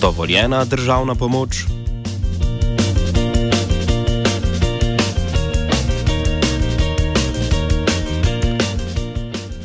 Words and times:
Dovoljena 0.00 0.64
državna 0.64 1.14
pomoč. 1.14 1.75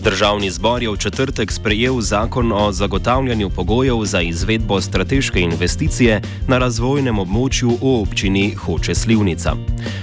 Državni 0.04 0.50
zbor 0.52 0.84
je 0.84 0.90
v 0.90 0.98
četrtek 0.98 1.52
sprejel 1.52 2.02
zakon 2.02 2.52
o 2.52 2.72
zagotavljanju 2.72 3.50
pogojev 3.50 4.06
za 4.06 4.22
izvedbo 4.22 4.82
strateške 4.82 5.40
investicije 5.40 6.22
na 6.48 6.58
razvojnem 6.58 7.20
območju 7.20 7.78
v 7.82 7.92
občini 8.02 8.56
Hoče 8.56 8.96
Slivnica. 8.96 9.54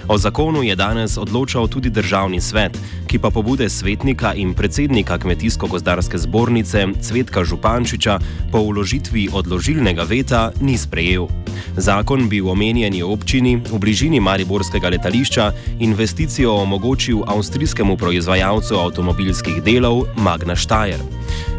O 0.09 0.19
zakonu 0.19 0.63
je 0.63 0.77
danes 0.77 1.19
odločal 1.19 1.67
tudi 1.69 1.91
državni 1.91 2.41
svet, 2.41 2.79
ki 3.07 3.19
pa 3.19 3.31
pobude 3.31 3.69
svetnika 3.69 4.35
in 4.35 4.55
predsednika 4.55 5.19
Kmetijsko-gozdarske 5.19 6.19
zbornice 6.19 6.87
Cvetka 7.01 7.45
Župančiča 7.45 8.19
po 8.53 8.59
uložitvi 8.59 9.29
odložilnega 9.33 10.03
veta 10.03 10.53
ni 10.61 10.79
sprejel. 10.79 11.27
Zakon 11.77 12.29
bi 12.29 12.41
v 12.41 12.51
omenjeni 12.51 13.03
občini 13.03 13.57
v 13.57 13.79
bližini 13.79 14.21
Mariborskega 14.21 14.89
letališča 14.89 15.53
investicijo 15.81 16.55
omogočil 16.55 17.23
avstrijskemu 17.27 17.97
proizvajalcu 17.97 18.75
avtomobilskih 18.75 19.63
delov 19.63 19.88
Magna 20.17 20.57
Steyr. 20.57 20.99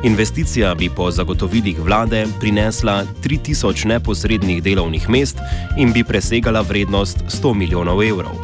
Investicija 0.03 0.75
bi 0.75 0.89
po 0.89 1.11
zagotovilih 1.11 1.79
vlade 1.79 2.25
prinesla 2.39 3.03
3000 3.23 3.85
neposrednih 3.85 4.63
delovnih 4.63 5.09
mest 5.09 5.37
in 5.77 5.93
bi 5.93 6.03
presegala 6.03 6.61
vrednost 6.61 7.17
100 7.27 7.53
milijonov 7.53 8.03
evrov. 8.03 8.35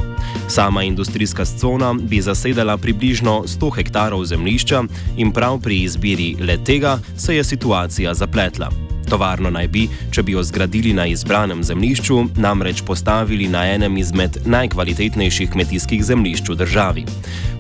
Sama 0.48 0.84
industrijska 0.84 1.46
cona 1.46 1.94
bi 1.94 2.22
zasedala 2.22 2.78
približno 2.78 3.44
100 3.48 3.76
hektarov 3.76 4.26
zemljišča 4.26 4.84
in 5.18 5.32
prav 5.32 5.60
pri 5.62 5.82
izbiri 5.82 6.36
le 6.40 6.58
tega 6.64 7.00
se 7.18 7.36
je 7.36 7.44
situacija 7.44 8.14
zapletla. 8.14 8.85
Tovarno 9.10 9.50
naj 9.54 9.68
bi, 9.68 9.86
če 10.12 10.24
bi 10.24 10.34
jo 10.34 10.44
zgradili 10.44 10.94
na 10.94 11.06
izbranem 11.06 11.64
zemljišču, 11.64 12.16
namreč 12.42 12.82
postavili 12.88 13.48
na 13.48 13.66
enem 13.74 13.98
izmed 13.98 14.40
najkvalitetnejših 14.46 15.52
kmetijskih 15.54 16.04
zemljišč 16.04 16.50
v 16.50 16.56
državi. 16.64 17.06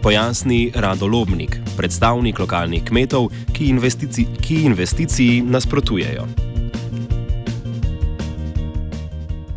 Pojasni 0.04 0.72
Radolobnik, 0.76 1.60
predstavnik 1.78 2.40
lokalnih 2.40 2.84
kmetov, 2.90 3.30
ki, 3.54 3.70
investici 3.76 4.26
ki 4.42 4.64
investiciji 4.72 5.42
nasprotujejo. 5.42 6.26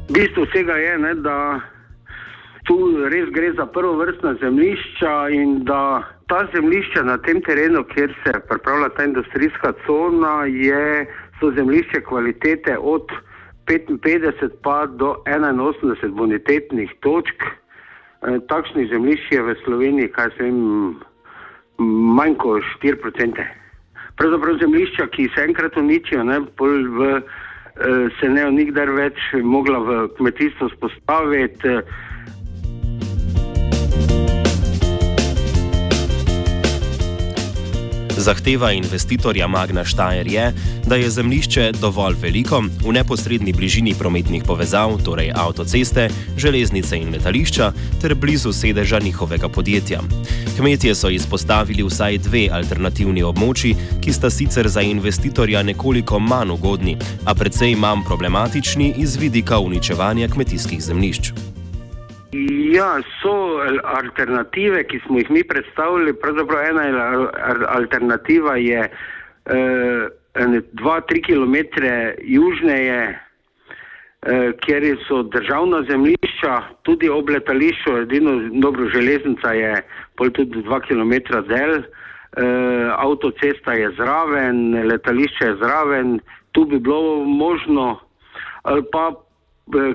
Bistvo 0.09 0.45
vsega 0.45 0.77
je, 0.77 0.99
ne, 0.99 1.15
da 1.25 1.61
tu 2.69 2.77
res 3.09 3.33
gre 3.33 3.53
za 3.57 3.67
prvo 3.67 3.97
vrstna 3.97 4.35
zemljišča 4.41 5.13
in 5.33 5.65
da 5.65 6.03
ta 6.29 6.47
zemljišča 6.55 7.03
na 7.03 7.17
tem 7.19 7.41
terenu, 7.43 7.85
kjer 7.95 8.13
se 8.25 8.33
pripravlja 8.49 8.89
ta 8.89 9.05
industrijska 9.05 9.73
cona, 9.87 10.45
je 10.45 11.07
so 11.41 11.51
zemljišče 11.57 12.01
kvalitete 12.01 12.79
od 12.79 13.07
55 13.67 14.49
pa 14.63 14.87
do 14.87 15.15
81 15.27 16.11
bonitetnih 16.11 16.91
točk. 17.01 17.43
E, 17.43 18.39
takšnih 18.49 18.89
zemljišč 18.91 19.33
je 19.33 19.43
v 19.43 19.55
Sloveniji, 19.65 20.09
kaj 20.09 20.31
se 20.37 20.45
jim 20.45 20.97
manj 22.17 22.35
kot 22.35 22.63
4%. 22.83 23.45
Pravzaprav 24.17 24.59
zemljišča, 24.59 25.07
ki 25.07 25.29
se 25.35 25.45
enkrat 25.45 25.77
uničijo, 25.77 26.25
ne, 26.25 26.41
v, 26.41 27.11
e, 27.15 27.21
se 28.21 28.29
ne 28.29 28.51
nikdar 28.51 28.91
več 28.91 29.21
mogla 29.43 29.79
v 29.79 29.99
kmetijstvo 30.17 30.69
spostaviti. 30.75 31.79
Zahteva 38.29 38.73
investitorja 38.73 39.47
Magna 39.49 39.85
Štajer 39.85 40.27
je, 40.27 40.53
da 40.87 40.97
je 40.97 41.11
zemljišče 41.11 41.73
dovolj 41.81 42.15
veliko 42.21 42.61
v 42.85 42.93
neposrednji 42.93 43.53
bližini 43.53 43.95
prometnih 43.99 44.43
povezav, 44.45 44.99
torej 45.05 45.33
avtoceste, 45.35 46.11
železnice 46.37 46.99
in 46.99 47.09
letališča, 47.13 47.73
ter 48.03 48.15
blizu 48.15 48.53
sedeža 48.53 49.01
njihovega 49.01 49.49
podjetja. 49.49 50.03
Kmetje 50.57 50.95
so 50.95 51.09
izpostavili 51.09 51.89
vsaj 51.89 52.19
dve 52.19 52.49
alternativni 52.53 53.25
območji, 53.25 53.77
ki 54.05 54.13
sta 54.13 54.31
sicer 54.31 54.69
za 54.69 54.85
investitorja 54.85 55.63
nekoliko 55.63 56.21
manj 56.21 56.53
ugodni, 56.53 56.99
a 57.25 57.35
predvsej 57.35 57.79
manj 57.81 58.05
problematični 58.05 58.95
iz 58.97 59.17
vidika 59.17 59.59
uničevanja 59.59 60.29
kmetijskih 60.29 60.83
zemljišč. 60.85 61.33
Ja, 62.69 62.99
so 63.23 63.63
alternative, 63.85 64.83
ki 64.91 65.01
smo 65.07 65.19
jih 65.23 65.31
mi 65.31 65.43
predstavili. 65.45 66.13
Pravzaprav 66.21 66.67
ena 66.69 66.85
alternativa 67.69 68.57
je 68.57 68.83
2-3 69.49 71.17
eh, 71.17 71.23
km 71.25 71.57
južneje, 72.19 73.19
eh, 74.23 74.53
kjer 74.65 74.87
so 75.07 75.23
državna 75.23 75.83
zemljišča, 75.91 76.57
tudi 76.83 77.09
ob 77.09 77.31
letališču, 77.31 77.97
edino 78.03 78.35
dobro 78.61 78.89
železnica 78.93 79.53
je 79.53 79.73
pol 80.17 80.31
tudi 80.37 80.63
2 80.63 80.81
km 80.89 81.15
del, 81.49 81.79
eh, 81.79 82.91
avtocesta 82.97 83.73
je 83.73 83.95
zraven, 83.97 84.85
letališče 84.93 85.45
je 85.45 85.57
zraven, 85.63 86.21
tu 86.53 86.65
bi 86.65 86.79
bilo 86.79 87.25
možno 87.25 88.01
ali 88.63 88.83
pa 88.93 89.13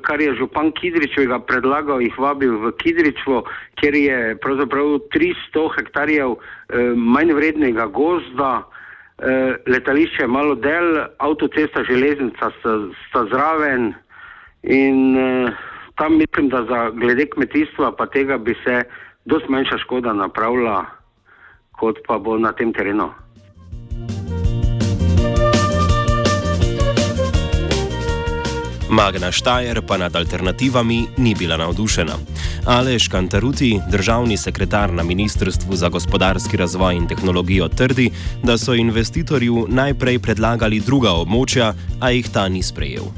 kar 0.01 0.21
je 0.21 0.35
župan 0.35 0.71
Kidričevega 0.71 1.39
predlagal, 1.47 2.01
jih 2.01 2.17
vabil 2.19 2.57
v 2.61 2.71
Kidričvo, 2.77 3.43
kjer 3.81 3.95
je 3.95 4.19
pravzaprav 4.43 4.99
300 5.15 5.65
hektarjev 5.77 6.35
eh, 6.35 6.93
manj 6.95 7.33
vrednega 7.33 7.87
gozda, 7.87 8.63
eh, 8.63 9.55
letališče 9.67 10.23
je 10.23 10.27
malo 10.27 10.55
del, 10.55 11.05
avtocesta, 11.17 11.83
železnica 11.83 12.51
sta, 12.59 12.77
sta 13.07 13.25
zraven 13.31 13.93
in 14.63 15.17
eh, 15.17 15.53
tam 15.95 16.17
mislim, 16.17 16.49
da 16.49 16.63
za 16.69 16.89
glede 16.89 17.25
kmetijstva 17.29 17.91
pa 17.97 18.05
tega 18.05 18.37
bi 18.37 18.55
se 18.63 18.83
dosti 19.25 19.51
manjša 19.51 19.77
škoda 19.77 20.13
napravila, 20.13 20.85
kot 21.79 21.99
pa 22.07 22.17
bo 22.17 22.37
na 22.37 22.51
tem 22.51 22.73
terenu. 22.73 23.11
Magna 28.93 29.31
Štajer 29.31 29.81
pa 29.87 29.97
nad 29.97 30.15
alternativami 30.15 31.17
ni 31.17 31.33
bila 31.39 31.57
navdušena. 31.57 32.13
Aleš 32.67 33.07
Kantaruti, 33.07 33.79
državni 33.91 34.37
sekretar 34.37 34.93
na 34.93 35.03
Ministrstvu 35.03 35.75
za 35.75 35.89
gospodarski 35.89 36.57
razvoj 36.57 36.95
in 36.95 37.07
tehnologijo, 37.07 37.67
trdi, 37.67 38.09
da 38.43 38.57
so 38.57 38.73
investitorju 38.73 39.65
najprej 39.69 40.19
predlagali 40.19 40.79
druga 40.85 41.09
območja, 41.23 41.73
a 42.01 42.11
jih 42.13 42.29
ta 42.33 42.45
ni 42.49 42.61
sprejel. 42.63 43.09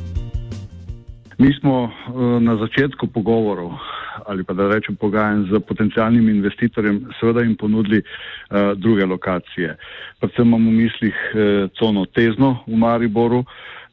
Mi 1.38 1.52
smo 1.60 1.92
eh, 1.92 2.40
na 2.40 2.56
začetku 2.56 3.08
pogovorov 3.08 3.76
ali 4.26 4.44
pa 4.44 4.54
da 4.54 4.68
rečem 4.68 4.96
pogajanj 4.96 5.44
z 5.52 5.60
potencijalnim 5.68 6.30
investitorjem, 6.30 7.04
seveda 7.20 7.42
jim 7.42 7.56
ponudili 7.56 8.00
uh, 8.02 8.72
druge 8.76 9.06
lokacije. 9.06 9.76
Predvsem 10.20 10.48
imamo 10.48 10.70
v 10.70 10.74
mislih 10.74 11.16
uh, 11.34 11.70
cono 11.78 12.06
Tezno 12.06 12.64
v 12.68 12.78
Mariboru, 12.78 13.44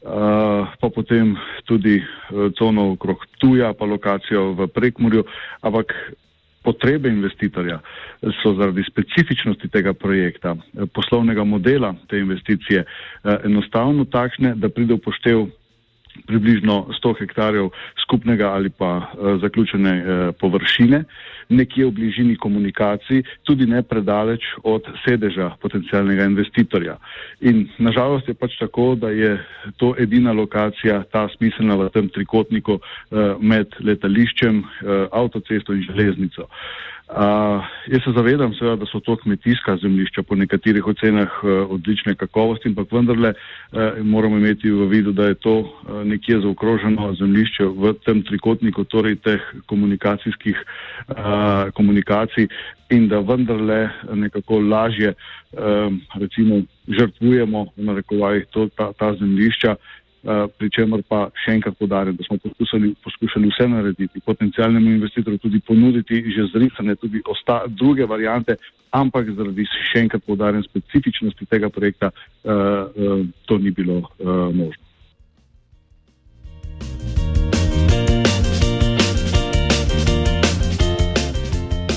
Eh, 0.02 0.62
pa 0.80 0.88
potem 0.90 1.38
tudi 1.62 2.02
eh, 2.02 2.50
cono 2.58 2.90
okrog 2.98 3.22
Tuja, 3.38 3.70
pa 3.70 3.86
lokacijo 3.86 4.50
v 4.58 4.66
Prekmurju, 4.66 5.22
ampak 5.62 5.94
potrebe 6.66 7.06
investitorja 7.06 7.78
so 8.42 8.54
zaradi 8.58 8.82
specifičnosti 8.82 9.70
tega 9.70 9.94
projekta, 9.94 10.56
eh, 10.58 10.90
poslovnega 10.90 11.46
modela 11.46 11.94
te 12.10 12.18
investicije 12.18 12.82
enostavno 13.46 14.04
takšne, 14.04 14.58
da 14.58 14.68
pride 14.68 14.98
v 14.98 15.04
poštev 15.06 15.46
približno 16.26 16.86
100 17.02 17.14
hektarjev 17.18 17.70
skupnega 18.02 18.52
ali 18.52 18.70
pa 18.70 18.96
uh, 18.96 19.40
zaključene 19.40 19.92
uh, 19.96 20.34
površine, 20.40 21.04
nekje 21.48 21.86
v 21.86 21.90
bližini 21.90 22.36
komunikacij, 22.36 23.22
tudi 23.42 23.66
ne 23.66 23.82
predaleč 23.82 24.44
od 24.62 24.86
sedeža 25.04 25.50
potencijalnega 25.60 26.24
investitorja. 26.24 26.96
In 27.40 27.68
nažalost 27.78 28.28
je 28.28 28.34
pač 28.34 28.56
tako, 28.60 28.94
da 28.94 29.10
je 29.10 29.36
to 29.76 29.94
edina 29.98 30.32
lokacija, 30.32 31.02
ta 31.12 31.28
smiselna 31.36 31.76
v 31.76 31.90
tem 31.94 32.08
trikotniku 32.08 32.78
uh, 32.78 33.36
med 33.40 33.76
letališčem, 33.80 34.62
uh, 34.62 35.06
avtocesto 35.12 35.72
in 35.72 35.84
železnico. 35.88 36.48
Uh, 37.08 37.64
jaz 37.86 38.02
se 38.04 38.12
zavedam, 38.16 38.54
seveda, 38.54 38.76
da 38.76 38.86
so 38.86 39.00
to 39.00 39.16
kmetijska 39.16 39.76
zemljišča 39.76 40.22
po 40.22 40.34
nekaterih 40.34 40.86
ocenah 40.86 41.28
uh, 41.42 41.70
odlične 41.70 42.14
kakovosti, 42.14 42.68
ampak 42.68 42.92
vendarle 42.92 43.34
uh, 43.34 43.98
moramo 44.04 44.38
imeti 44.38 44.70
v 44.70 44.86
vidu, 44.88 45.12
da 45.12 45.26
je 45.28 45.34
to 45.34 45.58
uh, 45.58 46.04
nekje 46.04 46.40
zaokroženo 46.40 47.14
zemljišče 47.14 47.64
v 47.64 47.92
tem 48.06 48.22
trikotniku, 48.22 48.84
torej 48.84 49.16
teh 49.16 49.42
komunikacijskih 49.66 50.56
uh, 50.56 51.16
komunikacij 51.74 52.48
in 52.90 53.08
da 53.08 53.20
vendarle 53.20 53.90
nekako 54.14 54.60
lažje 54.60 55.12
uh, 55.12 55.92
recimo 56.14 56.62
žrtvujemo 56.88 57.66
v 57.76 57.84
narekovajih 57.84 58.46
ta, 58.76 58.92
ta 58.92 59.14
zemljišča. 59.14 59.76
Eh, 60.22 60.46
pri 60.54 60.68
čemer 60.70 61.00
pa 61.02 61.24
še 61.42 61.56
enkrat 61.56 61.74
podarjam, 61.74 62.14
da 62.14 62.22
smo 62.22 62.36
poskušali, 62.44 62.92
poskušali 63.02 63.48
vse 63.50 63.64
narediti, 63.66 64.20
potencijalnemu 64.22 64.92
investitorju 64.94 65.40
tudi 65.42 65.58
ponuditi 65.66 66.22
že 66.30 66.46
zrisane 66.52 66.94
tudi 66.94 67.18
osta, 67.26 67.64
druge 67.66 68.06
variante, 68.06 68.54
ampak 68.94 69.32
zaradi 69.34 69.66
še 69.66 70.04
enkrat 70.04 70.22
podarjam 70.22 70.62
specifičnosti 70.62 71.48
tega 71.50 71.72
projekta, 71.74 72.12
uh, 72.14 72.54
uh, 72.94 73.26
to 73.50 73.58
ni 73.58 73.74
bilo 73.74 73.98
uh, 73.98 74.54
možno. 74.54 74.91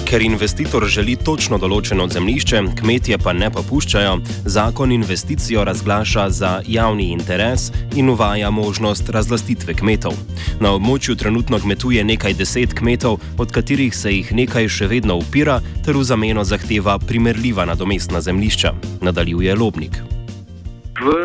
Ker 0.06 0.22
investitor 0.22 0.84
želi 0.86 1.16
točno 1.18 1.57
določeno 1.57 2.06
zemljišče, 2.13 2.60
kmetje 2.78 3.18
pa 3.24 3.31
ne 3.34 3.48
popuščajo, 3.50 4.12
zakon 4.54 4.92
investicijo 4.94 5.63
razglaša 5.66 6.25
za 6.30 6.52
javni 6.69 7.07
interes 7.10 7.72
in 7.98 8.12
uvaja 8.13 8.52
možnost 8.54 9.10
razlastitve 9.10 9.74
kmetov. 9.80 10.13
Na 10.62 10.75
območju 10.78 11.16
trenutno 11.18 11.57
kmetuje 11.63 12.04
nekaj 12.06 12.36
deset 12.38 12.75
kmetov, 12.78 13.18
od 13.42 13.54
katerih 13.56 13.98
se 13.98 14.13
jih 14.13 14.30
nekaj 14.42 14.69
še 14.75 14.92
vedno 14.94 15.18
upira, 15.24 15.57
ter 15.81 15.98
v 15.98 16.06
zameno 16.06 16.46
zahteva 16.46 17.00
primerljiva 17.02 17.66
nadomestna 17.66 18.22
zemljišča, 18.22 18.75
nadaljuje 19.02 19.57
Lobnik. 19.57 19.98
V 21.02 21.18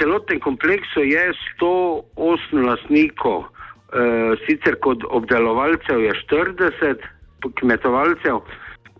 celotnem 0.00 0.42
kompleksu 0.42 1.06
je 1.06 1.22
108 1.54 2.66
lastnikov, 2.66 3.46
e, 3.46 4.36
sicer 4.48 4.74
kot 4.82 5.06
obdelovalcev 5.06 6.02
je 6.08 6.18
40 6.26 7.08
kmetovalcev, 7.60 8.40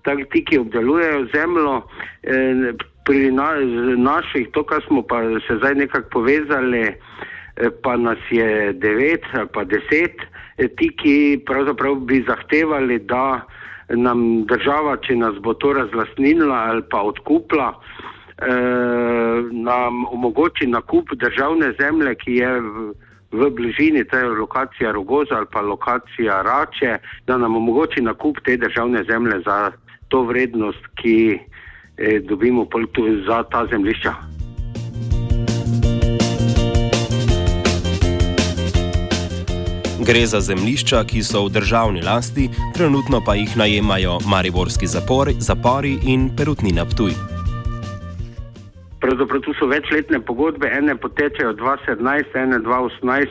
tako 0.03 0.23
ti, 0.33 0.45
ki 0.45 0.59
obdelujejo 0.59 1.27
zemljo, 1.35 1.83
eh, 2.23 2.73
pri 3.05 3.31
na, 3.33 3.55
naših, 3.97 4.49
to, 4.53 4.65
kar 4.65 4.83
smo 4.87 5.03
pa 5.03 5.23
se 5.47 5.57
zdaj 5.57 5.75
nekako 5.75 6.09
povezali, 6.11 6.81
eh, 6.81 7.71
pa 7.83 7.97
nas 7.97 8.19
je 8.31 8.73
devet 8.73 9.25
ali 9.33 9.49
pa 9.55 9.65
deset, 9.65 10.17
eh, 10.59 10.69
ti, 10.77 10.91
ki 10.97 11.43
pravzaprav 11.47 11.95
bi 11.95 12.25
zahtevali, 12.29 12.99
da 12.99 13.41
nam 13.89 14.45
država, 14.47 14.97
če 15.03 15.17
nas 15.17 15.39
bo 15.43 15.55
to 15.55 15.73
razlasnila 15.73 16.57
ali 16.71 16.83
pa 16.91 17.03
odkupla, 17.03 17.75
nam 19.53 20.05
omogoči 20.15 20.67
nakup 20.67 21.11
državne 21.13 21.75
zemlje, 21.81 22.15
ki 22.15 22.37
je 22.39 22.53
v 22.61 22.85
v 23.33 23.51
bližini, 23.51 24.05
to 24.05 24.17
je 24.17 24.29
lokacija 24.29 24.93
Rogoza 24.93 25.35
ali 25.37 25.47
pa 25.53 25.61
lokacija 25.61 26.43
Rače, 26.43 26.99
da 27.27 27.39
nam 27.39 27.57
omogoči 27.57 28.01
nakup 28.01 28.41
te 28.45 28.57
državne 28.57 29.05
zemlje 29.05 29.41
za 29.47 29.73
to 30.09 30.23
vrednost, 30.23 30.87
ki 30.95 31.39
eh, 31.97 32.21
dobimo 32.21 32.67
za 33.27 33.43
ta 33.43 33.67
zemljišča. 33.71 34.15
Gre 40.01 40.27
za 40.27 40.41
zemljišča, 40.41 41.05
ki 41.05 41.23
so 41.23 41.45
v 41.45 41.53
državni 41.53 42.03
lasti, 42.03 42.49
trenutno 42.75 43.21
pa 43.27 43.35
jih 43.35 43.57
najemajo 43.57 44.19
Mariborski 44.27 44.87
zapori, 44.87 45.35
zapori 45.39 45.99
in 46.03 46.31
Perutnina 46.37 46.85
Ptuj. 46.85 47.30
Pravzaprav 49.21 49.41
tu 49.41 49.53
so 49.55 49.67
večletne 49.67 50.21
pogodbe, 50.21 50.69
ene 50.73 50.97
potečejo 50.97 51.53
2017, 51.53 52.37
ene 52.41 52.59
2018, 52.59 53.29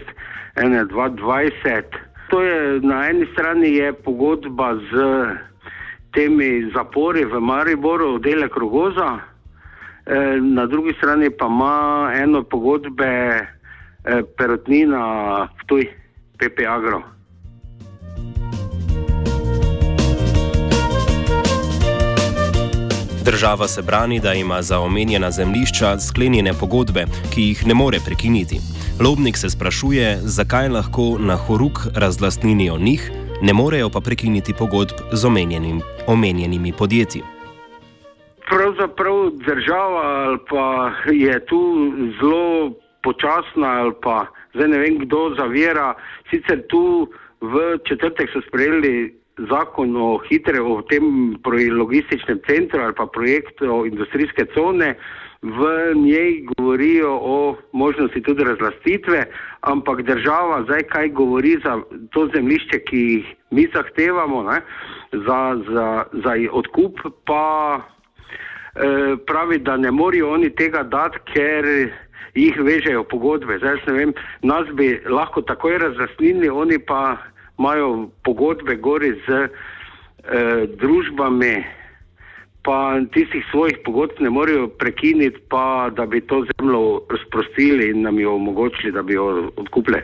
ene 0.55 0.85
2020. 0.85 1.83
To 2.29 2.41
je 2.41 2.79
na 2.81 3.09
eni 3.09 3.25
strani 3.33 3.73
je 3.73 3.93
pogodba 3.93 4.75
z 4.75 4.93
temi 6.13 6.69
zapori 6.75 7.25
v 7.25 7.41
Mariboru, 7.41 8.13
oddelek 8.15 8.57
Rogoza, 8.57 9.17
e, 9.17 10.37
na 10.41 10.65
drugi 10.65 10.93
strani 10.93 11.29
pa 11.29 11.45
ima 11.45 12.11
eno 12.21 12.43
pogodbe 12.43 13.09
e, 13.09 13.45
perotnina 14.37 15.01
v 15.57 15.65
tuj, 15.65 15.89
PP 16.37 16.69
Agro. 16.69 17.01
Država 23.29 23.67
se 23.67 23.81
brani, 23.81 24.19
da 24.19 24.33
ima 24.33 24.61
za 24.61 24.79
omenjena 24.79 25.31
zemljišča 25.31 25.99
sklenjene 25.99 26.51
pogodbe, 26.59 27.05
ki 27.33 27.41
jih 27.41 27.67
ne 27.67 27.73
more 27.73 27.97
prekiniti. 28.05 28.57
Lobnik 29.05 29.37
se 29.37 29.49
sprašuje, 29.49 30.17
zakaj 30.21 30.69
lahko 30.69 31.17
na 31.19 31.35
horuk 31.35 31.77
razlastninijo 31.95 32.77
njih, 32.77 33.11
ne 33.41 33.53
morejo 33.53 33.89
pa 33.89 33.99
prekiniti 34.01 34.53
pogodb 34.59 34.95
z 35.11 35.25
omenjenim, 35.25 35.81
omenjenimi 36.07 36.73
podjetji. 36.77 37.21
Pravzaprav 38.49 39.29
država 39.49 40.37
pa 40.49 40.91
je 41.11 41.45
tu 41.45 41.61
zelo 42.21 42.73
počasna 43.03 43.69
ali 43.81 43.93
pa 44.01 44.25
zdaj 44.53 44.67
ne 44.67 44.77
vem 44.77 44.97
kdo 45.05 45.35
zavira. 45.37 45.93
Sicer 46.29 46.67
tu 46.67 47.11
v 47.41 47.77
četrtek 47.87 48.29
so 48.33 48.41
sprejeli 48.47 49.18
zakon 49.49 49.95
o 49.95 50.17
hitre, 50.27 50.61
o 50.61 50.81
tem 50.81 51.35
logističnem 51.71 52.39
centru 52.47 52.83
ali 52.83 52.93
pa 52.93 53.05
projektu 53.05 53.85
industrijske 53.85 54.45
cone, 54.53 54.95
v 55.41 55.93
njej 55.95 56.43
govorijo 56.57 57.19
o 57.21 57.55
možnosti 57.71 58.21
tudi 58.21 58.43
razlastitve, 58.43 59.25
ampak 59.61 60.01
država 60.01 60.63
zdaj 60.63 60.83
kaj 60.83 61.09
govori 61.09 61.57
za 61.63 61.79
to 62.11 62.27
zemljišče, 62.35 62.79
ki 62.79 62.97
jih 62.97 63.25
mi 63.51 63.67
zahtevamo 63.75 64.43
ne, 64.43 64.61
za, 65.11 65.61
za, 65.69 66.03
za 66.13 66.33
odkup, 66.51 66.99
pa 67.25 67.79
eh, 67.79 69.15
pravi, 69.27 69.57
da 69.57 69.77
ne 69.77 69.91
morajo 69.91 70.33
oni 70.33 70.49
tega 70.49 70.83
dati, 70.83 71.17
ker 71.33 71.65
jih 72.35 72.59
vežejo 72.59 73.03
pogodbe. 73.03 73.57
Zdaj, 73.57 73.79
vem, 73.87 74.13
nas 74.41 74.67
bi 74.73 74.99
lahko 75.07 75.41
takoj 75.41 75.77
razlastnili, 75.77 76.49
oni 76.49 76.79
pa 76.79 77.17
imajo 77.59 78.09
pogodbe 78.23 78.75
gori 78.75 79.13
z 79.27 79.29
eh, 79.29 79.49
družbami, 80.79 81.63
pa 82.63 82.99
tistih 83.13 83.45
svojih 83.51 83.77
pogodb 83.85 84.19
ne 84.19 84.29
morejo 84.29 84.67
prekiniti, 84.67 85.39
pa 85.49 85.89
da 85.95 86.05
bi 86.05 86.21
to 86.21 86.45
zemljo 86.45 87.01
razprostili 87.09 87.89
in 87.89 88.01
nam 88.01 88.19
jo 88.19 88.35
omogočili, 88.35 88.91
da 88.91 89.03
bi 89.03 89.13
jo 89.13 89.51
odkupili. 89.55 90.01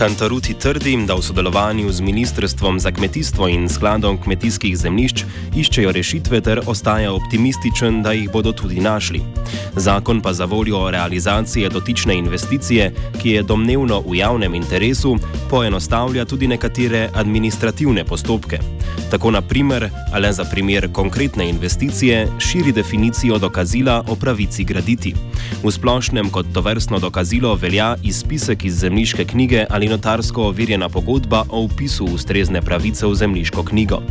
Kantaruti 0.00 0.54
trdi, 0.54 0.96
da 1.06 1.14
v 1.14 1.20
sodelovanju 1.22 1.92
z 1.92 2.00
Ministrstvom 2.00 2.80
za 2.80 2.90
kmetijstvo 2.90 3.48
in 3.48 3.68
skladom 3.68 4.16
kmetijskih 4.22 4.72
zemljišč 4.76 5.24
iščejo 5.56 5.92
rešitve 5.92 6.40
ter 6.40 6.62
ostaja 6.66 7.12
optimističen, 7.12 8.00
da 8.02 8.12
jih 8.16 8.30
bodo 8.32 8.52
tudi 8.52 8.80
našli. 8.80 9.20
Zakon 9.76 10.22
pa 10.24 10.32
za 10.32 10.44
voljo 10.44 10.90
realizacije 10.90 11.68
dotične 11.68 12.16
investicije, 12.16 12.94
ki 13.20 13.30
je 13.30 13.42
domnevno 13.42 14.00
v 14.00 14.16
javnem 14.16 14.54
interesu, 14.54 15.18
poenostavlja 15.50 16.24
tudi 16.24 16.48
nekatere 16.48 17.10
administrativne 17.14 18.04
postopke. 18.04 18.58
Tako 19.10 19.30
na 19.30 19.40
primer, 19.42 19.90
ali 20.12 20.32
za 20.32 20.44
primer 20.44 20.92
konkretne 20.92 21.48
investicije, 21.48 22.28
širi 22.38 22.72
definicijo 22.72 23.38
dokazila 23.38 24.04
o 24.08 24.16
pravici 24.16 24.64
graditi. 24.64 25.14
V 25.64 25.70
splošnem 25.70 26.30
kot 26.30 26.46
to 26.54 26.60
vrstno 26.60 26.98
dokazilo 26.98 27.54
velja 27.54 27.96
izpisek 28.02 28.64
iz 28.64 28.74
zemljiške 28.74 29.24
knjige 29.24 29.64
ali 29.70 29.88
notarsko 29.88 30.42
overjena 30.42 30.88
pogodba 30.88 31.44
o 31.48 31.60
upisu 31.60 32.04
ustrezne 32.04 32.62
pravice 32.62 33.06
v 33.06 33.14
zemljiško 33.14 33.62
knjigo. 33.62 34.02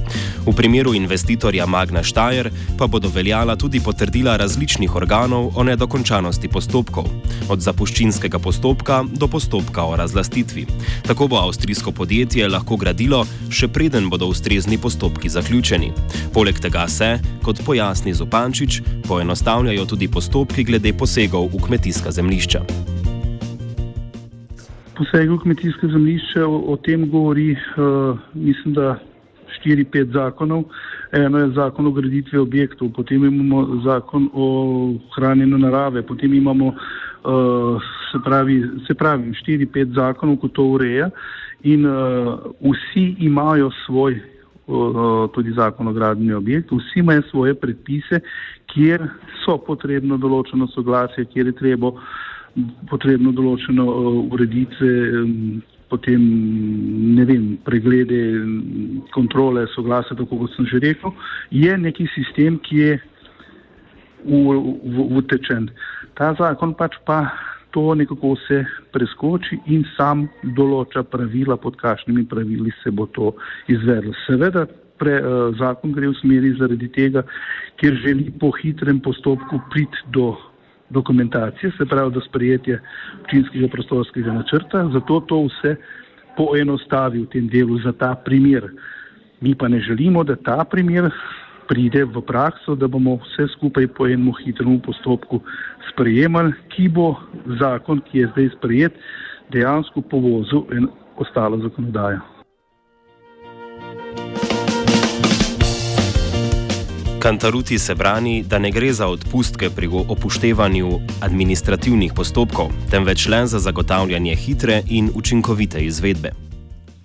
V 0.46 0.56
primeru 0.56 0.94
investitorja 0.94 1.66
Magna 1.66 2.04
Štajer 2.04 2.52
pa 2.78 2.88
bodo 2.88 3.10
veljala 3.10 3.56
tudi 3.56 3.80
potrdila 3.80 4.38
različnih 4.38 4.96
organov 4.96 5.52
o 5.56 5.64
nedokončanosti 5.64 6.48
postopkov, 6.48 7.06
od 7.50 7.62
zapuščinskega 7.62 8.40
postopka 8.40 9.04
do 9.12 9.28
postopka 9.28 9.84
o 9.84 9.96
razlastitvi. 9.96 10.66
Tako 11.08 11.28
bo 11.28 11.38
avstrijsko 11.38 11.92
podjetje 11.92 12.50
lahko 12.50 12.78
gradilo, 12.78 13.26
še 13.50 13.68
preden 13.68 14.10
bodo 14.10 14.28
ustrezni 14.70 14.78
postopki 14.78 15.30
zaključeni. 15.30 15.92
Poleg 16.34 16.60
tega 16.60 16.88
se, 16.88 17.20
kot 17.44 17.62
pojasni 17.66 18.14
Zupančič, 18.14 18.82
poenostavljajo 19.08 19.86
tudi 19.86 20.08
postopki 20.08 20.64
glede 20.64 20.94
posegov 20.94 21.50
v 21.50 21.62
kmetijska 21.66 22.12
zemljišča 22.12 22.62
posegu 25.00 25.38
kmetijske 25.40 25.88
zemljišče, 25.88 26.44
o, 26.44 26.58
o 26.74 26.76
tem 26.76 27.10
govori, 27.10 27.54
uh, 27.56 28.20
mislim, 28.34 28.74
da 28.74 28.98
4-5 29.64 30.12
zakonov. 30.12 30.64
Eno 31.12 31.40
je 31.40 31.54
zakon 31.56 31.88
o 31.88 31.92
graditvi 31.92 32.38
objektov, 32.38 32.90
potem 32.92 33.24
imamo 33.26 33.80
zakon 33.86 34.28
o 34.34 34.94
hranjenju 35.16 35.58
narave, 35.58 36.04
potem 36.04 36.34
imamo 36.34 36.68
uh, 36.68 37.80
se 38.12 38.20
pravi, 38.26 38.60
se 38.88 38.94
pravi 38.94 39.32
4-5 39.48 39.96
zakonov, 39.96 40.36
ko 40.44 40.48
to 40.48 40.68
ureja 40.76 41.10
in 41.64 41.86
uh, 41.86 42.36
vsi 42.60 43.16
imajo 43.24 43.72
svoj, 43.86 44.20
tudi 45.34 45.54
zakon 45.58 45.88
o 45.88 45.94
gradni 45.94 46.34
objektu, 46.34 46.78
vsi 46.78 47.00
imajo 47.00 47.22
svoje 47.30 47.54
predpise, 47.54 48.20
kjer 48.70 49.08
so 49.44 49.58
potrebno 49.58 50.18
določeno 50.18 50.68
soglasje, 50.68 51.26
kjer 51.34 51.50
je 51.50 51.58
treba 51.58 51.92
potrebno 52.90 53.32
določeno 53.32 53.86
ureditve, 54.30 54.92
potem 55.90 56.22
ne 57.18 57.26
vem, 57.26 57.46
preglede, 57.66 58.20
kontrole, 59.16 59.66
soglasje, 59.74 60.18
tako 60.20 60.44
kot 60.44 60.54
sem 60.56 60.68
že 60.70 60.82
rekel, 60.86 61.14
je 61.50 61.78
neki 61.78 62.06
sistem, 62.14 62.60
ki 62.62 62.84
je 62.84 63.00
utečen. 65.18 65.70
Ta 66.20 66.34
zakon 66.38 66.76
pač 66.78 67.00
pa 67.08 67.24
to 67.72 67.96
nekako 67.96 68.36
se 68.48 68.64
preskoči 68.94 69.60
in 69.68 69.86
sam 69.98 70.28
določa 70.58 71.04
pravila, 71.04 71.58
pod 71.58 71.78
kakšnimi 71.78 72.26
pravili 72.30 72.74
se 72.84 72.92
bo 72.92 73.06
to 73.14 73.34
izvedlo. 73.68 74.14
Seveda 74.26 74.66
pre, 75.00 75.20
uh, 75.22 75.56
zakon 75.60 75.94
gre 75.96 76.10
v 76.10 76.18
smeri 76.20 76.54
zaradi 76.60 76.90
tega, 76.96 77.24
ker 77.80 77.98
želi 78.04 78.30
po 78.40 78.52
hitrem 78.58 79.00
postopku 79.00 79.62
priti 79.72 80.06
do 80.16 80.34
dokumentacije, 80.90 81.72
se 81.78 81.86
pravi 81.86 82.12
do 82.14 82.22
sprejetja 82.26 82.80
občinskega 83.22 83.68
prostorskega 83.72 84.34
načrta, 84.34 84.88
zato 84.94 85.20
to 85.30 85.44
vse 85.46 85.76
poenostavi 86.38 87.22
v 87.26 87.30
tem 87.30 87.50
delu 87.52 87.78
za 87.84 87.94
ta 87.94 88.16
primer. 88.16 88.66
Mi 89.42 89.54
pa 89.56 89.68
ne 89.68 89.80
želimo, 89.80 90.24
da 90.24 90.36
ta 90.36 90.64
primer 90.66 91.12
pride 91.70 92.04
v 92.06 92.22
prakso, 92.26 92.76
da 92.76 92.88
bomo 92.88 93.20
vse 93.22 93.46
skupaj 93.54 93.88
po 93.94 94.10
enem 94.10 94.34
hitrem 94.42 94.82
postopku 94.82 95.42
sprejemali, 95.94 96.54
ki 96.74 96.90
bo 96.90 97.14
zakon, 97.62 98.02
ki 98.10 98.26
je 98.26 98.32
zdaj 98.34 98.50
sprejet, 98.58 98.98
dejansko 99.54 100.02
povozil 100.02 100.66
in 100.74 100.90
ostalo 101.22 101.62
zakonodajo. 101.62 102.26
Kantaruti 107.20 107.78
se 107.78 107.96
brani, 107.96 108.44
da 108.48 108.60
ne 108.60 108.72
gre 108.72 108.94
za 108.94 109.08
odpustke 109.08 109.68
pri 109.76 109.88
upoštevanju 109.88 110.88
administrativnih 111.22 112.14
postopkov, 112.16 112.72
temveč 112.92 113.28
le 113.28 113.46
za 113.46 113.60
zagotavljanje 113.60 114.36
hitre 114.36 114.82
in 114.88 115.12
učinkovite 115.16 115.84
izvedbe. 115.84 116.32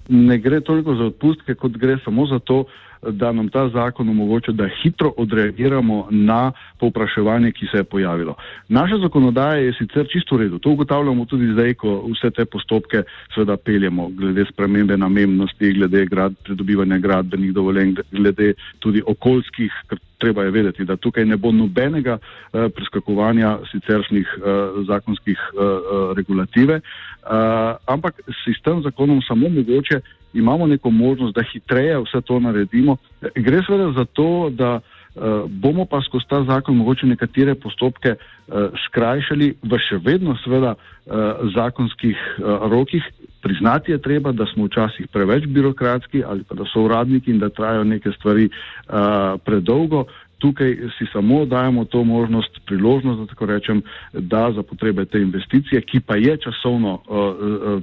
Ne 0.09 0.39
gre 0.39 0.61
toliko 0.61 0.95
za 0.95 1.05
odpustke, 1.11 1.55
kot 1.55 1.73
gre 1.73 1.99
samo 2.05 2.27
za 2.27 2.39
to, 2.39 2.65
da 3.11 3.33
nam 3.33 3.49
ta 3.49 3.69
zakon 3.69 4.09
omogoča, 4.09 4.53
da 4.53 4.69
hitro 4.83 5.13
odreagiramo 5.17 6.09
na 6.11 6.53
povpraševanje, 6.79 7.53
ki 7.53 7.67
se 7.71 7.77
je 7.77 7.85
pojavilo. 7.85 8.35
Naša 8.69 8.99
zakonodaja 8.99 9.55
je 9.55 9.73
sicer 9.73 10.07
čisto 10.13 10.37
v 10.37 10.41
redu. 10.41 10.59
To 10.59 10.71
ugotavljamo 10.71 11.25
tudi 11.25 11.53
zdaj, 11.53 11.75
ko 11.75 11.97
vse 12.13 12.31
te 12.31 12.45
postopke 12.45 13.03
seveda 13.35 13.57
peljemo, 13.57 14.09
glede 14.09 14.45
spremembe 14.53 14.97
namennosti, 14.97 15.73
glede 15.73 16.07
grad, 16.07 16.35
pridobivanja 16.45 16.99
gradbenih 16.99 17.53
dovoljenj, 17.55 17.95
glede 18.13 18.55
tudi 18.79 19.03
okoljskih, 19.07 19.73
ker 19.89 19.99
treba 20.19 20.45
je 20.45 20.51
vedeti, 20.51 20.85
da 20.85 20.97
tukaj 20.97 21.25
ne 21.25 21.37
bo 21.37 21.53
nobenega 21.53 22.19
uh, 22.19 22.67
preskakovanja 22.77 23.59
siceršnjih 23.73 24.29
uh, 24.37 24.87
zakonskih 24.87 25.39
uh, 25.39 26.17
regulative, 26.17 26.81
uh, 26.81 27.77
ampak 27.87 28.21
s 28.29 28.63
tem 28.65 28.83
zakonom 28.83 29.23
samo 29.23 29.49
mogoče 29.49 30.01
imamo 30.35 30.67
neko 30.67 30.91
možnost, 30.91 31.35
da 31.35 31.43
hitreje 31.53 31.99
vse 31.99 32.21
to 32.21 32.41
naredimo. 32.41 32.97
Gre 33.35 33.63
seveda 33.67 33.93
za 33.93 34.05
to, 34.05 34.51
da 34.51 34.81
uh, 34.81 35.23
bomo 35.51 35.85
pa 35.85 36.01
skozi 36.03 36.25
ta 36.29 36.45
zakon 36.45 36.77
mogoče 36.77 37.07
nekatere 37.07 37.55
postopke 37.55 38.15
uh, 38.15 38.55
skrajšali 38.87 39.55
v 39.63 39.79
še 39.79 40.01
vedno 40.05 40.37
seveda 40.45 40.75
uh, 40.75 41.15
zakonskih 41.55 42.17
uh, 42.39 42.71
rokih. 42.71 43.05
Priznati 43.45 43.93
je 43.93 43.99
treba, 44.01 44.33
da 44.33 44.47
smo 44.47 44.65
včasih 44.65 45.09
preveč 45.13 45.45
birokratski 45.47 46.25
ali 46.25 46.45
pa 46.49 46.55
da 46.55 46.65
so 46.65 46.87
uradniki 46.87 47.31
in 47.31 47.39
da 47.39 47.49
trajajo 47.49 47.85
neke 47.85 48.13
stvari 48.17 48.49
uh, 48.49 49.41
predolgo. 49.45 50.07
Tukaj 50.39 50.77
si 50.99 51.07
samo 51.13 51.45
dajemo 51.45 51.85
to 51.85 52.05
možnost, 52.05 52.61
priložnost, 52.67 53.21
da 53.21 53.27
tako 53.27 53.47
rečem, 53.47 53.83
da 54.13 54.53
za 54.53 54.63
potrebe 54.63 55.05
te 55.05 55.21
investicije, 55.21 55.81
ki 55.81 56.01
pa 56.01 56.17
je 56.17 56.37
časovno 56.37 56.95
uh, 56.95 57.03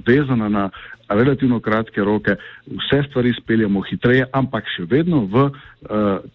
vezana 0.06 0.48
na 0.48 0.70
relativno 1.08 1.60
kratke 1.60 2.00
roke, 2.00 2.36
vse 2.66 3.02
stvari 3.08 3.32
speljamo 3.42 3.80
hitreje, 3.80 4.26
ampak 4.32 4.64
še 4.76 4.86
vedno 4.90 5.24
v 5.26 5.44
uh, 5.44 5.52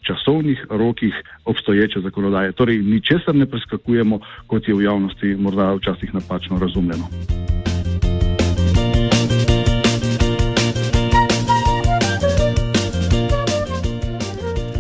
časovnih 0.02 0.66
rokih 0.70 1.16
obstoječe 1.46 2.02
zakonodaje. 2.02 2.52
Torej, 2.52 2.84
ničesar 2.84 3.36
ne 3.36 3.46
preskakujemo, 3.46 4.20
kot 4.48 4.68
je 4.68 4.76
v 4.76 4.84
javnosti 4.84 5.36
morda 5.36 5.74
včasih 5.74 6.14
napačno 6.14 6.60
razumljeno. 6.60 7.37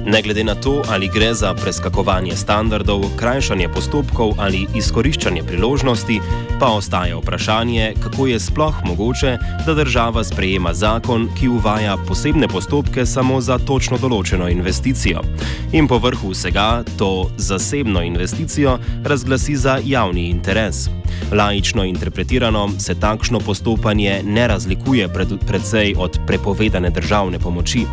Ne 0.07 0.21
glede 0.21 0.43
na 0.43 0.55
to, 0.55 0.81
ali 0.89 1.09
gre 1.13 1.33
za 1.33 1.53
preskakovanje 1.53 2.35
standardov, 2.35 3.03
krajšanje 3.15 3.67
postopkov 3.69 4.31
ali 4.37 4.67
izkoriščanje 4.75 5.43
priložnosti, 5.43 6.21
pa 6.59 6.65
ostaje 6.71 7.15
vprašanje, 7.15 7.93
kako 8.03 8.27
je 8.27 8.39
sploh 8.39 8.75
mogoče, 8.85 9.37
da 9.65 9.73
država 9.73 10.23
sprejema 10.23 10.73
zakon, 10.73 11.27
ki 11.39 11.47
uvaja 11.47 11.97
posebne 12.07 12.47
postopke 12.47 13.05
samo 13.05 13.41
za 13.41 13.57
točno 13.57 13.97
določeno 13.97 14.47
investicijo 14.49 15.25
in 15.71 15.87
po 15.87 15.99
vrhu 15.99 16.31
vsega 16.31 16.83
to 16.97 17.29
zasebno 17.37 18.01
investicijo 18.01 18.79
razglasi 19.03 19.55
za 19.55 19.79
javni 19.83 20.29
interes. 20.29 20.87
Laično 21.31 21.83
interpretirano 21.83 22.69
se 22.79 22.95
takšno 22.95 23.39
postopanje 23.39 24.21
ne 24.25 24.47
razlikuje 24.47 25.07
pred, 25.07 25.27
predvsej 25.47 25.93
od 25.97 26.19
prepovedane 26.27 26.89
državne 26.89 27.39
pomoči. 27.39 27.85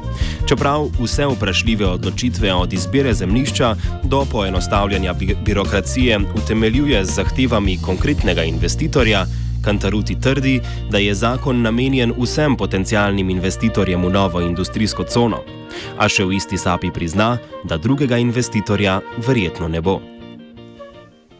Čeprav 0.48 0.88
vse 1.00 1.26
vprašljive 1.26 1.86
odločitve 1.86 2.54
od 2.54 2.72
izbire 2.72 3.14
zemljišča 3.14 3.76
do 4.02 4.24
poenostavljanja 4.30 5.12
bi 5.12 5.36
birokracije 5.44 6.20
utemeljuje 6.34 7.04
z 7.04 7.14
zahtevami 7.14 7.78
konkretnega 7.82 8.44
investitorja, 8.44 9.26
Kantaruti 9.64 10.20
trdi, 10.20 10.60
da 10.90 10.98
je 10.98 11.14
zakon 11.14 11.62
namenjen 11.62 12.12
vsem 12.18 12.56
potencijalnim 12.56 13.30
investitorjem 13.30 14.04
v 14.04 14.10
novo 14.10 14.40
industrijsko 14.40 15.04
cono. 15.04 15.40
A 15.98 16.08
še 16.08 16.24
v 16.24 16.36
isti 16.36 16.58
sapi 16.60 16.90
prizna, 16.92 17.38
da 17.64 17.80
drugega 17.80 18.20
investitorja 18.20 19.00
verjetno 19.26 19.68
ne 19.68 19.80
bo. 19.80 20.00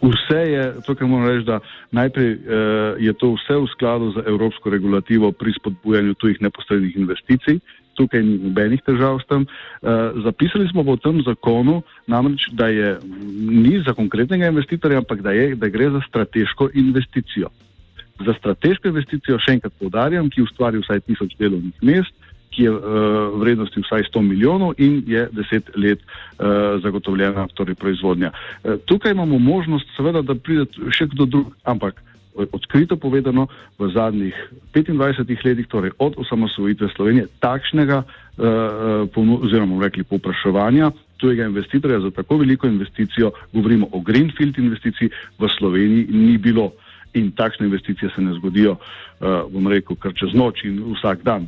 Vse 0.04 0.40
je, 0.50 0.64
to, 0.86 0.94
kar 0.94 1.08
moram 1.08 1.28
reči, 1.28 1.46
da 1.48 1.60
najprej 1.90 2.30
eh, 2.32 2.38
je 3.06 3.12
to 3.16 3.32
vse 3.38 3.56
v 3.56 3.70
skladu 3.72 4.12
z 4.12 4.26
evropsko 4.26 4.70
regulativo 4.70 5.32
pri 5.32 5.54
spodbujanju 5.56 6.14
tujih 6.14 6.42
neposrednih 6.44 6.96
investicij. 6.96 7.60
Tukaj 7.94 8.22
ni 8.26 8.36
nobenih 8.42 8.82
težav 8.82 9.20
s 9.22 9.26
tem. 9.30 9.46
Uh, 9.46 10.18
zapisali 10.26 10.66
smo 10.66 10.82
v 10.82 10.96
tem 10.98 11.22
zakonu 11.22 11.76
namreč, 12.10 12.48
da 12.50 12.66
je 12.66 12.98
ni 13.38 13.78
za 13.86 13.94
konkretnega 13.94 14.50
investitorja, 14.50 14.98
ampak 14.98 15.22
da, 15.22 15.30
je, 15.30 15.54
da 15.54 15.70
gre 15.70 15.92
za 15.94 16.02
strateško 16.08 16.74
investicijo. 16.74 17.54
Za 18.18 18.34
strateško 18.34 18.90
investicijo, 18.90 19.38
še 19.38 19.54
enkrat 19.60 19.78
povdarjam, 19.78 20.26
ki 20.26 20.42
ustvari 20.42 20.82
vsaj 20.82 21.06
tisoč 21.06 21.38
delovnih 21.38 21.78
mest, 21.86 22.18
ki 22.54 22.62
je 22.62 22.70
uh, 22.70 22.80
vrednosti 23.40 23.82
vsaj 23.82 24.06
100 24.14 24.22
milijonov 24.22 24.74
in 24.78 25.02
je 25.06 25.28
10 25.32 25.74
let 25.76 26.00
uh, 26.00 26.46
zagotovljena 26.82 27.48
torej 27.54 27.74
proizvodnja. 27.74 28.30
Uh, 28.30 28.78
tukaj 28.86 29.12
imamo 29.12 29.38
možnost, 29.38 29.90
seveda, 29.96 30.22
da 30.22 30.34
pride 30.34 30.66
še 30.90 31.10
kdo 31.10 31.26
drug, 31.26 31.54
ampak 31.64 32.02
odkrito 32.34 32.96
povedano, 32.96 33.46
v 33.78 33.90
zadnjih 33.94 34.34
25 34.74 35.44
letih, 35.44 35.66
torej 35.70 35.94
od 35.98 36.18
osamosvojitve 36.18 36.88
Slovenije, 36.96 37.26
takšnega 37.38 38.02
uh, 38.02 39.42
oziroma 39.42 39.82
rekli 39.82 40.02
popraševanja 40.04 40.90
tujega 41.16 41.46
investitorja 41.46 42.00
za 42.00 42.10
tako 42.10 42.36
veliko 42.36 42.66
investicijo, 42.66 43.30
govorimo 43.52 43.88
o 43.92 44.00
Greenfield 44.00 44.58
investiciji, 44.58 45.10
v 45.38 45.48
Sloveniji 45.58 46.06
ni 46.10 46.38
bilo. 46.38 46.72
In 47.14 47.30
takšne 47.30 47.66
investicije 47.66 48.10
se 48.10 48.22
ne 48.22 48.34
zgodijo, 48.34 48.72
uh, 48.74 49.46
bom 49.52 49.68
rekel, 49.70 49.96
kar 49.96 50.10
čez 50.18 50.34
noč 50.34 50.64
in 50.66 50.82
vsak 50.98 51.22
dan. 51.22 51.46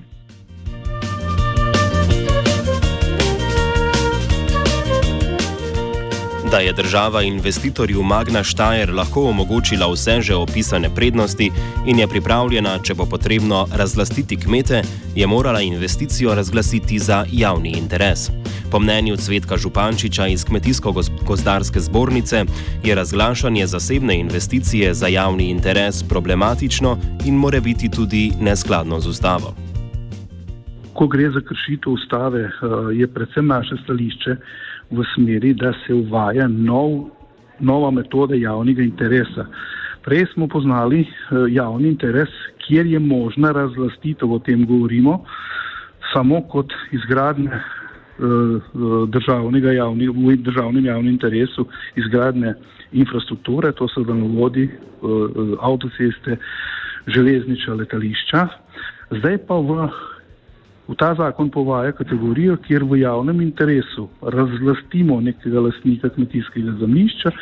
Da 6.51 6.59
je 6.59 6.73
država 6.73 7.23
investitorju 7.23 8.03
Magna 8.03 8.43
Štajer 8.43 8.95
lahko 8.95 9.29
omogočila 9.29 9.87
vse 9.93 10.21
že 10.21 10.35
opisane 10.35 10.89
prednosti 10.95 11.51
in 11.87 11.99
je 11.99 12.07
pripravljena, 12.07 12.79
če 12.79 12.95
bo 12.95 13.07
potrebno 13.07 13.67
razlastiti 13.75 14.37
kmete, 14.37 14.83
je 15.15 15.27
morala 15.27 15.61
investicijo 15.61 16.35
razglasiti 16.35 16.99
za 16.99 17.25
javni 17.33 17.71
interes. 17.79 18.31
Po 18.71 18.79
mnenju 18.79 19.17
Cvetka 19.17 19.57
Župančiča 19.57 20.27
iz 20.27 20.45
Kmetijsko-gozdarske 20.45 21.81
zbornice 21.81 22.45
je 22.85 22.95
razglašanje 22.95 23.67
zasebne 23.67 24.21
investicije 24.21 24.95
za 24.95 25.07
javni 25.07 25.51
interes 25.51 26.03
problematično 26.03 26.99
in 27.25 27.35
more 27.35 27.61
biti 27.61 27.91
tudi 27.91 28.33
neskladno 28.41 29.01
z 29.01 29.09
ustavo. 29.09 29.55
Ko 30.93 31.07
gre 31.07 31.31
za 31.31 31.41
kršitev 31.41 31.93
ustave, 31.93 32.41
eh, 32.41 32.51
je 32.95 33.07
predvsem 33.07 33.47
naše 33.47 33.77
stališče, 33.85 34.37
v 34.91 35.05
smeri, 35.15 35.55
da 35.55 35.73
se 35.87 35.95
uvaja 35.95 36.49
nov, 36.49 37.09
nova 37.61 37.91
metoda 37.91 38.35
javnega 38.35 38.83
interesa. 38.83 39.47
Prej 40.05 40.27
smo 40.35 40.49
poznali 40.49 41.01
uh, 41.03 41.47
javni 41.51 41.89
interes, 41.89 42.31
kjer 42.67 42.87
je 42.87 42.99
možna 42.99 43.53
razlastitev, 43.53 44.33
o 44.33 44.39
tem 44.39 44.67
govorimo, 44.67 45.25
samo 46.13 46.41
kot 46.49 46.73
izgradnje 46.93 47.51
uh, 47.51 48.63
državnega 49.09 49.73
javni, 49.73 50.09
v 50.09 50.37
državnem 50.37 50.85
javnem 50.85 51.13
interesu, 51.13 51.67
izgradnje 51.97 52.55
infrastrukture, 52.93 53.73
to 53.73 53.89
so 53.89 54.05
daljnovodi, 54.07 54.71
avtoceste, 55.61 56.37
železniča, 57.07 57.75
letališča. 57.75 58.47
Zdaj 59.11 59.39
pa 59.47 59.59
v 59.59 59.89
V 60.89 60.95
ta 60.95 61.15
zakon 61.19 61.51
povaja 61.51 61.93
kategorijo, 61.93 62.57
kjer 62.63 62.85
v 62.85 63.01
javnem 63.01 63.41
interesu 63.41 64.09
razlastimo 64.23 65.21
nekega 65.21 65.61
lastnika 65.61 66.09
kmetijskega 66.09 66.77
zemljišča 66.81 67.33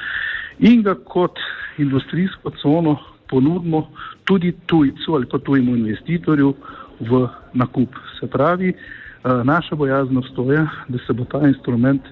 in 0.58 0.82
ga 0.82 0.94
kot 0.94 1.38
industrijsko 1.78 2.50
cono 2.62 2.96
ponudimo 3.28 3.88
tudi 4.24 4.52
tujcu 4.66 5.14
ali 5.14 5.26
pa 5.26 5.38
tujemu 5.38 5.76
investitorju 5.76 6.54
v 7.00 7.28
nakup. 7.52 7.88
Se 8.20 8.26
pravi, 8.26 8.68
eh, 8.68 9.44
naša 9.44 9.76
bojaznost 9.76 10.34
to 10.34 10.52
je, 10.52 10.66
da 10.88 10.98
se 11.06 11.12
bo 11.12 11.24
ta 11.24 11.46
instrument 11.48 12.02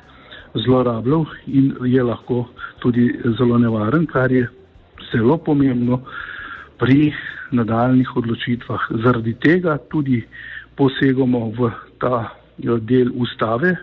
zlorabljal 0.55 1.25
in 1.47 1.75
je 1.85 2.03
lahko 2.03 2.45
tudi 2.79 3.21
zelo 3.39 3.59
nevaren, 3.59 4.07
kar 4.07 4.33
je 4.33 4.49
zelo 5.13 5.39
pomembno 5.39 6.01
pri 6.79 7.13
nadaljnih 7.51 8.17
odločitvah. 8.17 8.81
Zaradi 9.05 9.35
tega 9.35 9.79
tudi 9.91 10.25
posegamo 10.77 11.51
v 11.59 11.71
ta 11.99 12.33
eh, 12.33 12.81
del 12.81 13.13
ustave, 13.15 13.77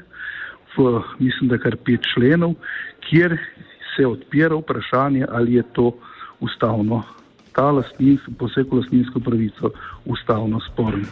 v, 0.77 1.01
mislim, 1.19 1.49
da 1.49 1.57
kar 1.57 1.77
pet 1.83 2.05
členov, 2.13 2.55
kjer 3.09 3.37
se 3.95 4.05
odpira 4.07 4.55
vprašanje, 4.55 5.25
ali 5.29 5.53
je 5.53 5.63
to 5.73 5.91
ustavno, 6.39 7.03
ta 7.55 7.71
lastninsk, 7.71 8.29
poseg 8.39 8.71
v 8.71 8.79
lastninsko 8.79 9.19
pravico 9.19 9.73
ustavno 10.05 10.59
sporno. 10.59 11.07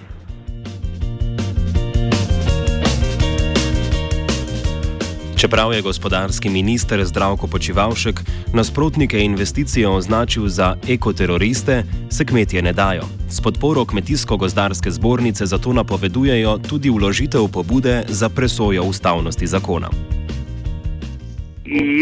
Čeprav 5.41 5.73
je 5.73 5.81
gospodarski 5.81 6.49
minister 6.49 7.05
Zdravko 7.05 7.47
Počivalšek 7.47 8.15
nasprotnike 8.53 9.19
investicije 9.19 9.87
označil 9.87 10.47
za 10.47 10.75
ekoteroriste, 10.89 11.83
se 12.11 12.25
kmetje 12.25 12.61
ne 12.61 12.73
dajo. 12.73 13.03
S 13.29 13.41
podporo 13.41 13.85
Kmetijsko-gozdarske 13.85 14.89
zbornice 14.89 15.45
zato 15.45 15.73
napovedujejo 15.73 16.57
tudi 16.69 16.89
uložitev 16.89 17.41
pobude 17.53 18.03
za 18.07 18.29
presojo 18.29 18.83
ustavnosti 18.83 19.47
zakona. 19.47 19.89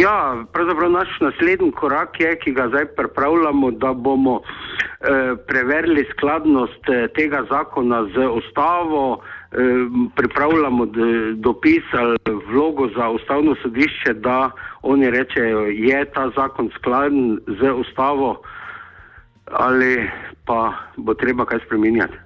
Ja, 0.02 0.46
pravzaprav 0.54 0.92
naš 0.92 1.10
naslednji 1.22 1.72
korak 1.72 2.20
je, 2.20 2.40
ki 2.40 2.52
ga 2.52 2.68
zdaj 2.68 2.86
pripravljamo, 2.86 3.72
da 3.72 3.94
bomo 3.94 4.42
eh, 4.42 5.36
preverili 5.48 6.06
skladnost 6.12 6.84
eh, 6.90 7.08
tega 7.16 7.44
zakona 7.50 8.04
z 8.16 8.28
ustavo, 8.28 9.22
pripravljamo 10.16 10.86
dopis 11.36 11.84
ali 11.94 12.18
vlogo 12.48 12.90
za 12.98 13.10
ustavno 13.10 13.56
sodišče, 13.62 14.14
da 14.14 14.52
oni 14.82 15.10
rečejo, 15.10 15.60
je 15.60 16.06
ta 16.06 16.30
zakon 16.36 16.70
skladen 16.76 17.40
z 17.48 17.72
ustavo 17.72 18.42
ali 19.46 20.10
pa 20.46 20.74
bo 20.98 21.14
treba 21.14 21.46
kaj 21.46 21.60
spremenjati. 21.66 22.25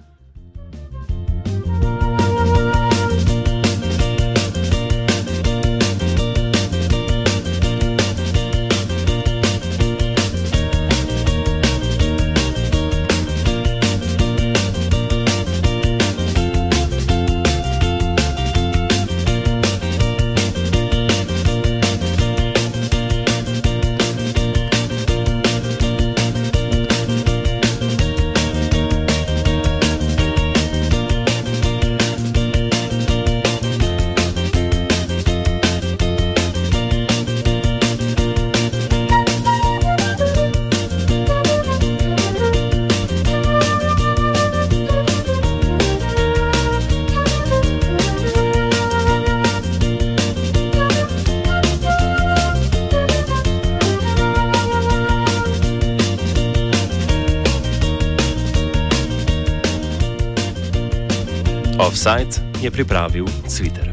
Offside 62.00 62.64
je 62.64 62.72
pripravil 62.72 63.26
Twitter. 63.44 63.89